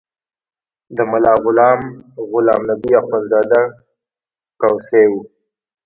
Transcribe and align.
د 0.95 0.97
ملا 1.11 1.33
غلام 1.43 1.79
غلام 2.31 2.61
نبي 2.69 2.91
اخندزاده 3.01 3.61
کوسی 4.61 5.05
و. 5.11 5.13